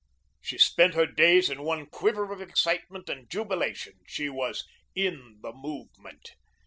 She 0.41 0.57
spent 0.57 0.95
her 0.95 1.05
days 1.05 1.47
in 1.47 1.61
one 1.61 1.85
quiver 1.85 2.33
of 2.33 2.41
excitement 2.41 3.07
and 3.07 3.29
jubilation. 3.29 3.99
She 4.07 4.29
was 4.29 4.65
"in 4.95 5.37
the 5.43 5.53
movement." 5.53 6.31